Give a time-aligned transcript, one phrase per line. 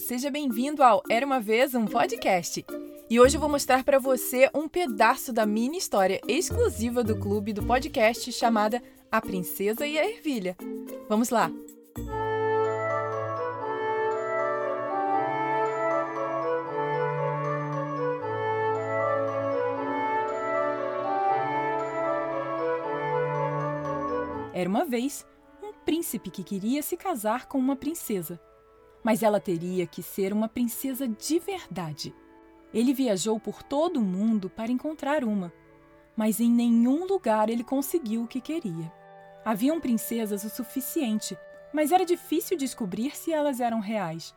[0.00, 2.64] seja bem-vindo ao Era uma vez um podcast.
[3.08, 7.52] E hoje eu vou mostrar para você um pedaço da mini história exclusiva do clube
[7.52, 10.56] do podcast chamada A Princesa e a Ervilha.
[11.08, 11.50] Vamos lá.
[24.52, 25.24] Era uma vez
[25.62, 28.40] um príncipe que queria se casar com uma princesa
[29.02, 32.14] mas ela teria que ser uma princesa de verdade.
[32.72, 35.52] Ele viajou por todo o mundo para encontrar uma,
[36.16, 38.92] mas em nenhum lugar ele conseguiu o que queria.
[39.44, 41.36] Haviam princesas o suficiente,
[41.72, 44.34] mas era difícil descobrir se elas eram reais,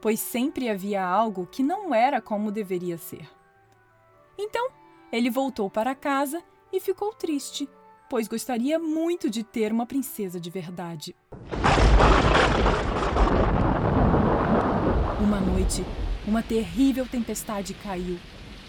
[0.00, 3.28] pois sempre havia algo que não era como deveria ser.
[4.38, 4.68] Então,
[5.10, 7.68] ele voltou para casa e ficou triste,
[8.08, 11.14] pois gostaria muito de ter uma princesa de verdade.
[15.20, 15.84] Uma noite,
[16.26, 18.18] uma terrível tempestade caiu.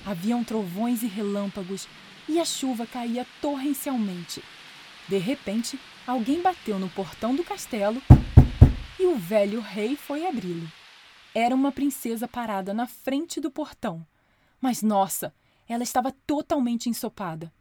[0.05, 1.87] Haviam trovões e relâmpagos
[2.27, 4.43] e a chuva caía torrencialmente.
[5.07, 8.01] De repente, alguém bateu no portão do castelo
[8.99, 10.71] e o velho rei foi abri-lo.
[11.33, 14.05] Era uma princesa parada na frente do portão.
[14.61, 15.33] Mas nossa,
[15.67, 17.51] ela estava totalmente ensopada.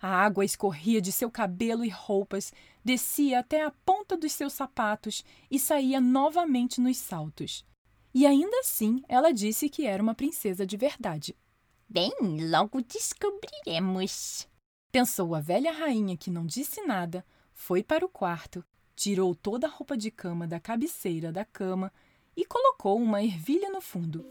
[0.00, 2.52] A água escorria de seu cabelo e roupas,
[2.84, 7.64] descia até a ponta dos seus sapatos e saía novamente nos saltos.
[8.14, 11.36] E ainda assim, ela disse que era uma princesa de verdade.
[11.88, 12.12] Bem,
[12.48, 14.46] logo descobriremos.
[14.92, 19.70] Pensou a velha rainha que não disse nada, foi para o quarto, tirou toda a
[19.70, 21.92] roupa de cama da cabeceira da cama
[22.36, 24.24] e colocou uma ervilha no fundo.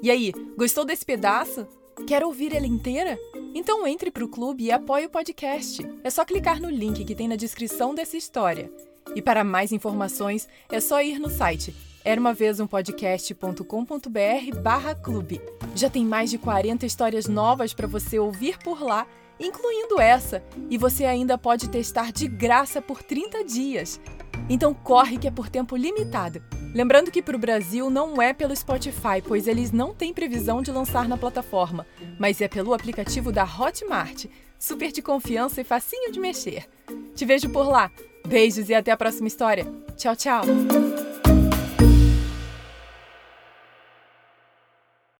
[0.00, 1.66] E aí, gostou desse pedaço?
[2.06, 3.18] Quer ouvir ela inteira?
[3.52, 5.82] Então entre para o clube e apoie o podcast.
[6.04, 8.70] É só clicar no link que tem na descrição dessa história.
[9.16, 11.74] E para mais informações, é só ir no site
[12.06, 15.42] era uma vez um podcast.com.br barra clube.
[15.74, 19.08] Já tem mais de 40 histórias novas para você ouvir por lá,
[19.40, 20.40] incluindo essa,
[20.70, 24.00] e você ainda pode testar de graça por 30 dias.
[24.48, 26.40] Então corre que é por tempo limitado.
[26.72, 30.70] Lembrando que para o Brasil não é pelo Spotify, pois eles não têm previsão de
[30.70, 31.84] lançar na plataforma,
[32.20, 36.68] mas é pelo aplicativo da Hotmart, super de confiança e facinho de mexer.
[37.16, 37.90] Te vejo por lá.
[38.28, 39.66] Beijos e até a próxima história.
[39.96, 40.95] Tchau, tchau!